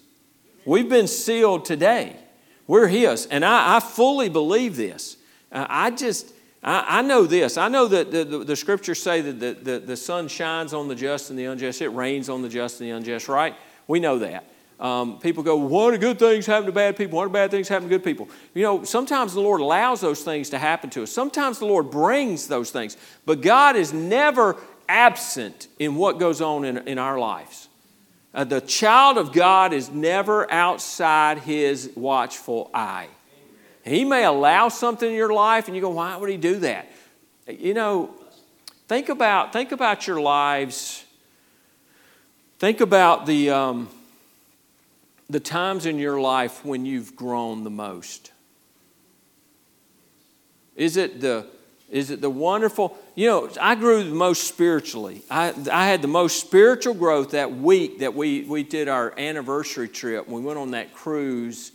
[0.66, 2.16] We've been sealed today.
[2.66, 3.26] We're His.
[3.26, 5.16] And I, I fully believe this.
[5.50, 7.56] I just, I, I know this.
[7.56, 10.88] I know that the, the, the scriptures say that the, the, the sun shines on
[10.88, 13.54] the just and the unjust, it rains on the just and the unjust, right?
[13.86, 14.44] We know that.
[14.80, 17.16] Um, people go, what are good things happen to bad people?
[17.16, 18.28] What are bad things happen to good people?
[18.54, 21.12] You know, sometimes the Lord allows those things to happen to us.
[21.12, 22.96] Sometimes the Lord brings those things.
[23.24, 24.56] But God is never
[24.88, 27.68] absent in what goes on in, in our lives.
[28.34, 33.08] Uh, the child of God is never outside his watchful eye.
[33.84, 36.90] He may allow something in your life and you go, why would he do that?
[37.46, 38.14] You know,
[38.88, 41.03] think about, think about your lives
[42.58, 43.88] Think about the, um,
[45.28, 48.30] the times in your life when you've grown the most.
[50.76, 51.46] Is it the,
[51.90, 52.96] is it the wonderful?
[53.16, 55.22] You know, I grew the most spiritually.
[55.30, 59.88] I, I had the most spiritual growth that week that we, we did our anniversary
[59.88, 60.28] trip.
[60.28, 61.72] We went on that cruise,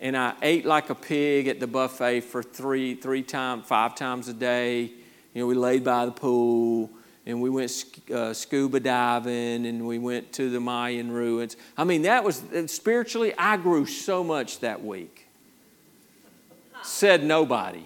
[0.00, 4.28] and I ate like a pig at the buffet for three, three times, five times
[4.28, 4.90] a day.
[5.34, 6.90] You know, we laid by the pool
[7.26, 11.56] and we went uh, scuba diving and we went to the Mayan ruins.
[11.76, 15.26] I mean, that was spiritually, I grew so much that week.
[16.82, 17.84] Said nobody.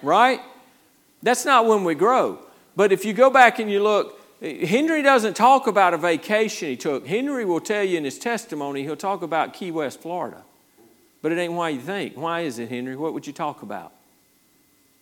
[0.00, 0.40] Right?
[1.22, 2.38] That's not when we grow.
[2.76, 6.76] But if you go back and you look, Henry doesn't talk about a vacation he
[6.76, 7.06] took.
[7.06, 10.42] Henry will tell you in his testimony, he'll talk about Key West, Florida.
[11.22, 12.16] But it ain't why you think.
[12.16, 12.94] Why is it, Henry?
[12.94, 13.92] What would you talk about?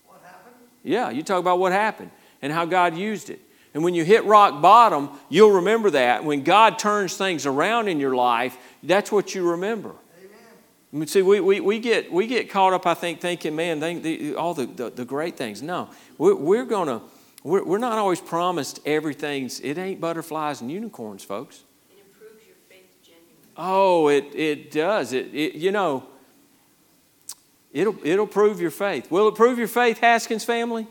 [0.07, 0.55] What happened?
[0.85, 2.11] Yeah, you talk about what happened
[2.43, 3.41] and how God used it.
[3.75, 6.25] And when you hit rock bottom, you'll remember that.
[6.25, 9.95] When God turns things around in your life, that's what you remember.
[10.93, 11.07] Amen.
[11.07, 14.35] See, we, we, we, get, we get caught up, I think, thinking, man, they, they,
[14.35, 15.63] all the, the, the, great things.
[15.63, 17.01] No, we're, we're going to,
[17.43, 19.51] we're, we're not always promised everything.
[19.63, 21.63] It ain't butterflies and unicorns, folks.
[21.91, 23.53] It improves your faith genuinely.
[23.57, 25.15] Oh, it, it does.
[25.15, 26.07] It, it, you know,
[27.73, 29.11] it'll, it'll prove your faith.
[29.11, 30.87] Will it prove your faith, Haskins family?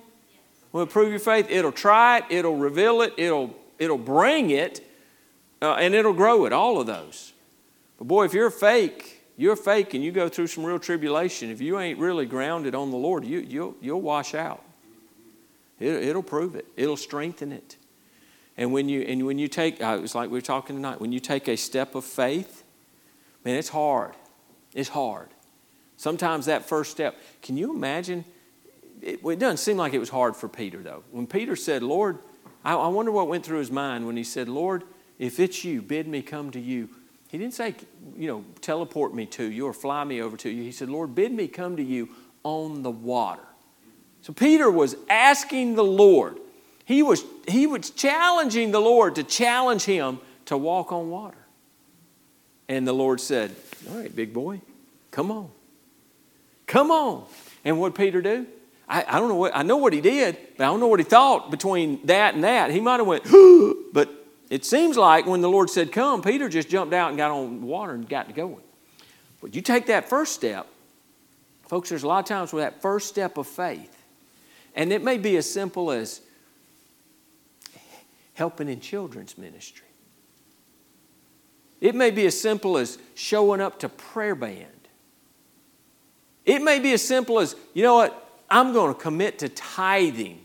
[0.72, 1.47] Will it prove your faith?
[1.49, 4.86] It'll try it, it'll reveal it, it'll, it'll bring it,
[5.61, 7.34] uh, and it'll grow it, all of those.
[7.97, 11.61] But boy, if you're fake, you're fake and you go through some real tribulation, if
[11.61, 14.63] you ain't really grounded on the Lord, you, you'll, you'll wash out.
[15.80, 17.78] It, it'll prove it, it'll strengthen it.
[18.57, 21.11] And when you, and when you take, uh, it's like we were talking tonight, when
[21.11, 22.63] you take a step of faith,
[23.43, 24.13] man, it's hard.
[24.74, 25.30] It's hard.
[25.97, 27.17] Sometimes that first step.
[27.41, 28.26] Can you imagine?
[29.02, 31.04] It, it doesn't seem like it was hard for Peter, though.
[31.12, 32.20] When Peter said, Lord,
[32.64, 34.84] I, I wonder what went through his mind when he said, Lord,
[35.18, 36.89] if it's you, bid me come to you.
[37.30, 37.76] He didn't say,
[38.16, 40.64] you know, teleport me to you or fly me over to you.
[40.64, 42.10] He said, Lord, bid me come to you
[42.43, 43.43] on the water.
[44.22, 46.38] So Peter was asking the Lord.
[46.86, 51.38] He was, he was challenging the Lord to challenge him to walk on water.
[52.68, 53.56] And the Lord said,
[53.89, 54.62] All right, big boy,
[55.10, 55.49] come on.
[56.68, 57.26] Come on.
[57.64, 58.45] And what Peter do?
[58.91, 60.99] I, I don't know what I know what he did, but I don't know what
[60.99, 62.71] he thought between that and that.
[62.71, 63.23] He might have went,
[63.93, 64.09] but
[64.49, 67.61] it seems like when the Lord said, Come, Peter just jumped out and got on
[67.61, 68.61] water and got to going.
[69.41, 70.67] But you take that first step,
[71.67, 73.97] folks, there's a lot of times with that first step of faith.
[74.75, 76.21] And it may be as simple as
[78.33, 79.87] helping in children's ministry.
[81.79, 84.67] It may be as simple as showing up to prayer band.
[86.45, 90.43] It may be as simple as, you know what, I'm going to commit to tithing.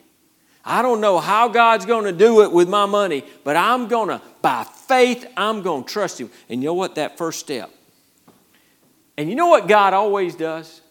[0.65, 4.09] I don't know how God's going to do it with my money, but I'm going
[4.09, 6.31] to, by faith, I'm going to trust Him.
[6.49, 6.95] And you know what?
[6.95, 7.71] That first step.
[9.17, 10.83] And you know what God always does?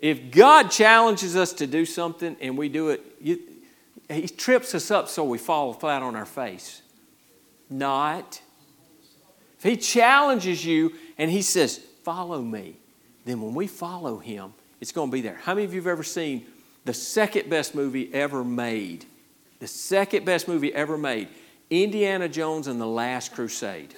[0.00, 3.40] If God challenges us to do something and we do it, you,
[4.08, 6.82] He trips us up so we fall flat on our face.
[7.68, 8.40] Not.
[9.58, 12.76] If He challenges you and He says, Follow me,
[13.24, 15.38] then when we follow Him, it's going to be there.
[15.44, 16.44] How many of you have ever seen
[16.84, 19.04] the second best movie ever made?
[19.60, 21.28] The second best movie ever made
[21.70, 23.94] Indiana Jones and the Last Crusade.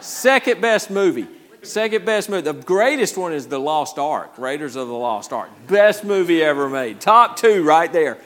[0.00, 1.28] second best movie.
[1.60, 2.40] Second best movie.
[2.40, 5.50] The greatest one is The Lost Ark, Raiders of the Lost Ark.
[5.68, 6.98] Best movie ever made.
[6.98, 8.16] Top two right there.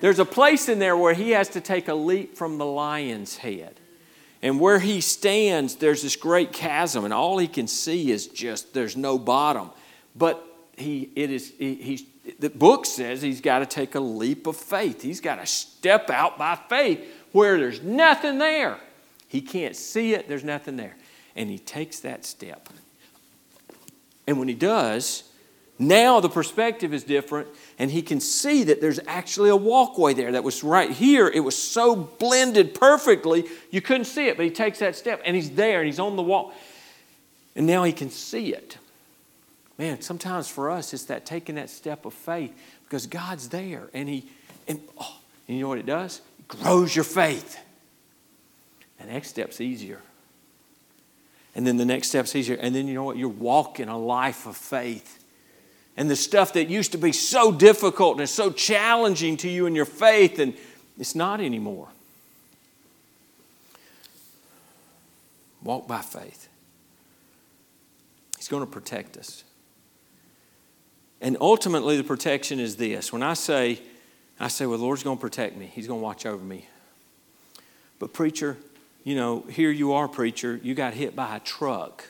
[0.00, 3.38] There's a place in there where he has to take a leap from the lion's
[3.38, 3.80] head.
[4.42, 8.74] And where he stands, there's this great chasm, and all he can see is just
[8.74, 9.70] there's no bottom.
[10.14, 12.08] But he, it is, he, he,
[12.38, 15.02] the book says he's got to take a leap of faith.
[15.02, 18.78] He's got to step out by faith where there's nothing there.
[19.28, 20.96] He can't see it, there's nothing there.
[21.36, 22.68] And he takes that step.
[24.26, 25.24] And when he does,
[25.78, 27.48] now the perspective is different,
[27.78, 31.26] and he can see that there's actually a walkway there that was right here.
[31.28, 35.34] It was so blended perfectly, you couldn't see it, but he takes that step, and
[35.34, 36.54] he's there, and he's on the wall.
[37.56, 38.78] And now he can see it.
[39.78, 42.52] Man, sometimes for us, it's that taking that step of faith
[42.84, 44.26] because God's there, and he,
[44.68, 45.18] and, oh,
[45.48, 46.20] and you know what it does?
[46.38, 47.58] It grows your faith.
[49.00, 50.00] The next step's easier.
[51.54, 52.56] And then the next step's easier.
[52.56, 53.16] And then you know what?
[53.16, 55.22] You're walking a life of faith.
[55.96, 59.74] And the stuff that used to be so difficult and so challenging to you in
[59.74, 60.54] your faith, and
[60.98, 61.88] it's not anymore.
[65.62, 66.48] Walk by faith.
[68.36, 69.44] He's going to protect us.
[71.20, 73.12] And ultimately, the protection is this.
[73.12, 73.80] When I say,
[74.38, 76.68] I say, well, the Lord's going to protect me, He's going to watch over me.
[77.98, 78.56] But, preacher,
[79.04, 82.04] you know, here you are, preacher, you got hit by a truck.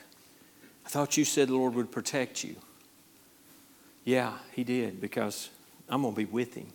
[0.85, 2.55] I thought you said the Lord would protect you.
[4.03, 5.49] Yeah, He did, because
[5.87, 6.67] I'm going to be with Him.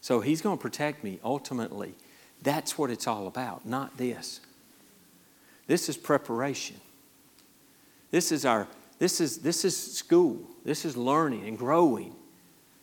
[0.00, 1.94] So He's going to protect me ultimately.
[2.42, 4.40] That's what it's all about, not this.
[5.66, 6.76] This is preparation.
[8.10, 8.68] This is our
[9.02, 10.38] this is this is school.
[10.64, 12.14] This is learning and growing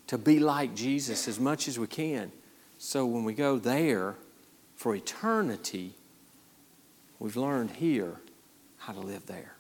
[0.08, 2.34] to be like Jesus as much as we can.
[2.78, 4.18] So when we go there,
[4.76, 5.94] for eternity,
[7.20, 8.20] we've learned here
[8.80, 9.54] how to live there.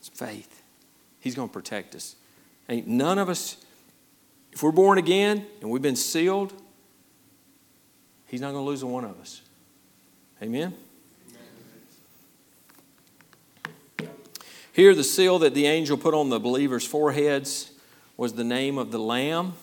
[0.00, 0.62] It's faith.
[1.18, 2.16] He's going to protect us.
[2.68, 3.56] Ain't none of us,
[4.52, 6.52] if we're born again and we've been sealed,
[8.26, 9.40] He's not going to lose one of us.
[10.42, 10.74] Amen?
[14.78, 17.72] Here, the seal that the angel put on the believers' foreheads
[18.16, 19.54] was the name of the Lamb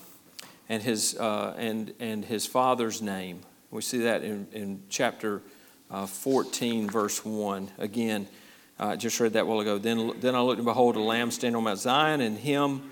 [0.68, 3.40] and his, uh, and, and his Father's name.
[3.70, 5.40] We see that in, in chapter
[5.90, 7.70] uh, 14, verse 1.
[7.78, 8.28] Again,
[8.78, 9.78] I uh, just read that while ago.
[9.78, 12.90] Then, then I looked and behold a lamb standing on Mount Zion, and him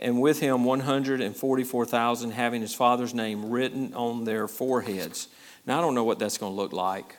[0.00, 5.28] and with him 144,000 having his father's name written on their foreheads.
[5.66, 7.16] Now I don't know what that's going to look like.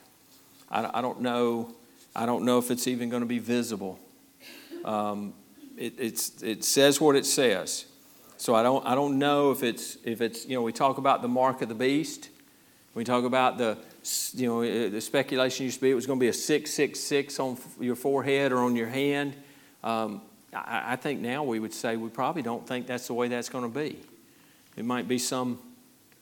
[0.71, 1.75] I, I don't know.
[2.15, 3.99] I don't know if it's even going to be visible.
[4.87, 5.33] Um,
[5.77, 5.99] it,
[6.41, 7.85] it says what it says.
[8.37, 11.21] So I don't, I don't know if it's, if it's, you know, we talk about
[11.21, 12.29] the mark of the beast.
[12.93, 13.77] We talk about the,
[14.33, 17.39] you know, uh, the speculation used to be it was going to be a 666
[17.39, 19.35] on your forehead or on your hand.
[19.83, 20.21] Um,
[20.53, 23.49] I, I think now we would say we probably don't think that's the way that's
[23.49, 23.99] going to be.
[24.77, 25.59] It might be some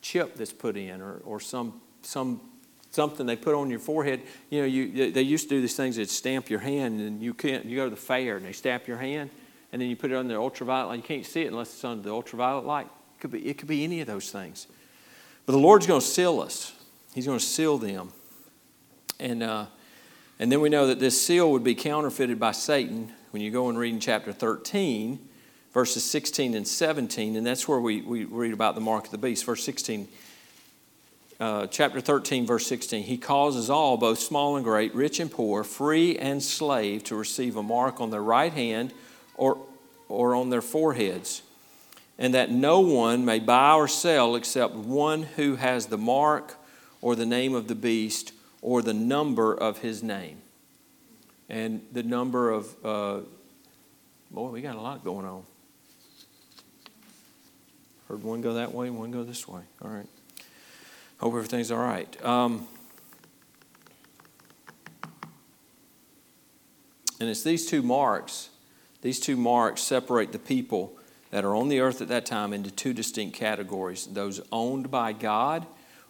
[0.02, 2.42] chip that's put in or, or some, some
[2.96, 4.22] something they put on your forehead.
[4.50, 7.34] You know, you, they used to do these things that stamp your hand, and you
[7.34, 7.66] can't.
[7.66, 9.30] You go to the fair and they stamp your hand,
[9.72, 10.96] and then you put it under the ultraviolet light.
[10.98, 12.88] You can't see it unless it's under the ultraviolet light.
[12.88, 14.68] It could be, it could be any of those things.
[15.46, 16.74] But the Lord's going to seal us.
[17.14, 18.12] He's going to seal them.
[19.20, 19.68] And, uh,
[20.40, 23.70] and then we know that this seal would be counterfeited by Satan when you go
[23.70, 25.20] and read in chapter 13,
[25.74, 29.18] verses 16 and 17, and that's where we, we read about the mark of the
[29.18, 29.46] beast.
[29.46, 30.08] Verse 16,
[31.40, 33.04] uh, chapter 13, verse 16.
[33.04, 37.56] He causes all, both small and great, rich and poor, free and slave, to receive
[37.56, 38.94] a mark on their right hand
[39.36, 39.58] or,
[40.08, 41.42] or on their foreheads,
[42.18, 46.56] and that no one may buy or sell except one who has the mark
[47.02, 48.32] or the name of the beast
[48.62, 50.38] or the number of his name.
[51.50, 53.20] And the number of, uh,
[54.32, 55.44] boy, we got a lot going on.
[58.08, 59.62] Heard one go that way, one go this way.
[59.84, 60.08] All right.
[61.26, 62.24] Hope everything's all right.
[62.24, 62.68] Um,
[67.20, 68.50] and it's these two marks,
[69.02, 70.96] these two marks separate the people
[71.32, 75.14] that are on the earth at that time into two distinct categories those owned by
[75.14, 75.66] God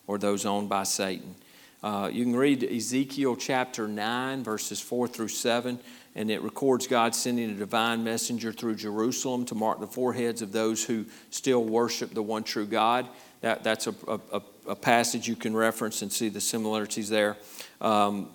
[0.06, 1.36] or those owned by Satan.
[1.82, 5.80] Uh, you can read Ezekiel chapter 9, verses 4 through 7,
[6.16, 10.52] and it records God sending a divine messenger through Jerusalem to mark the foreheads of
[10.52, 13.08] those who still worship the one true God.
[13.42, 17.36] That, that's a, a, a passage you can reference and see the similarities there.
[17.82, 18.30] Um,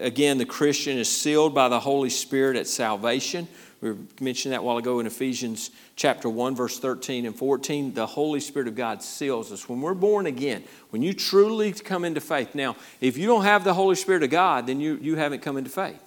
[0.00, 3.46] again, the Christian is sealed by the Holy Spirit at salvation.
[3.82, 7.92] We mentioned that a while ago in Ephesians chapter 1, verse 13 and 14.
[7.92, 9.68] The Holy Spirit of God seals us.
[9.68, 12.54] When we're born again, when you truly come into faith.
[12.54, 15.58] Now, if you don't have the Holy Spirit of God, then you, you haven't come
[15.58, 16.05] into faith.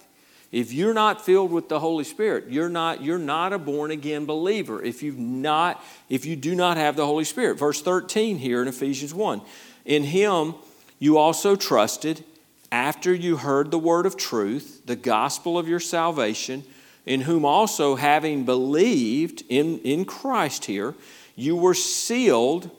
[0.52, 4.26] If you're not filled with the Holy Spirit, you're not, you're not a born again
[4.26, 4.82] believer.
[4.82, 7.58] If you've not, if you do not have the Holy Spirit.
[7.58, 9.42] Verse 13 here in Ephesians 1.
[9.84, 10.54] In him
[10.98, 12.24] you also trusted
[12.72, 16.64] after you heard the word of truth, the gospel of your salvation
[17.06, 20.94] in whom also, having believed in, in Christ here,
[21.34, 22.70] you were sealed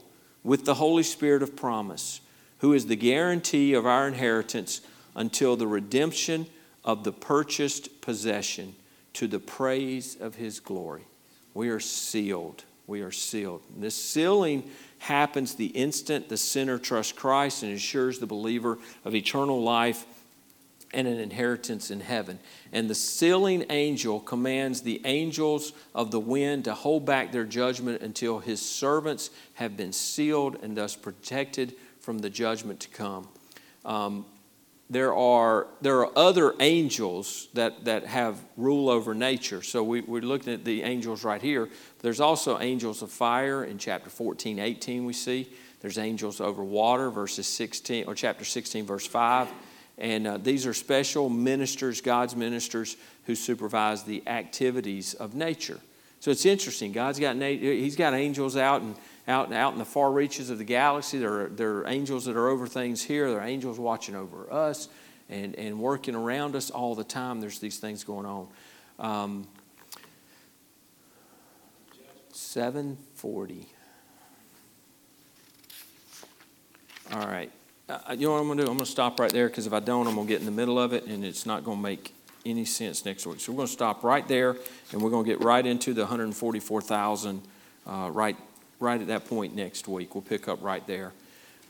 [0.44, 2.22] with the Holy Spirit of promise,
[2.60, 4.82] who is the guarantee of our inheritance
[5.16, 6.46] until the redemption
[6.84, 8.76] of the purchased possession
[9.14, 11.04] to the praise of his glory.
[11.54, 12.64] We are sealed.
[12.88, 13.62] We are sealed.
[13.78, 14.70] This sealing
[15.00, 20.06] happens the instant the sinner trusts Christ and assures the believer of eternal life
[20.94, 22.40] and an inheritance in heaven.
[22.74, 28.02] And the sealing angel commands the angels of the wind to hold back their judgment
[28.02, 33.28] until his servants have been sealed and thus protected from the judgment to come.
[33.86, 34.26] Um,
[34.92, 39.62] there are, there are other angels that, that have rule over nature.
[39.62, 41.70] So we, we're looking at the angels right here.
[42.00, 45.50] There's also angels of fire in chapter 14, 18, we see.
[45.80, 49.48] There's angels over water, verses 16, or chapter 16, verse 5.
[49.98, 55.80] And uh, these are special ministers, God's ministers, who supervise the activities of nature.
[56.20, 56.92] So it's interesting.
[56.92, 58.96] God's got He's got angels out and
[59.28, 61.20] out out in the far reaches of the galaxy.
[61.20, 63.30] There are, there are angels that are over things here.
[63.30, 64.90] There are angels watching over us
[65.30, 67.40] and, and working around us all the time.
[67.40, 68.48] There's these things going on.
[69.00, 69.48] Um,
[72.32, 73.68] 740.
[77.14, 77.52] All right.
[77.90, 78.70] Uh, you know what I'm going to do?
[78.70, 80.46] I'm going to stop right there because if I don't, I'm going to get in
[80.46, 82.14] the middle of it and it's not going to make
[82.46, 83.40] any sense next week.
[83.40, 84.56] So we're going to stop right there
[84.92, 87.42] and we're going to get right into the 144,000
[87.86, 88.38] uh, right,
[88.82, 90.14] right at that point next week.
[90.16, 91.14] We'll pick up right there.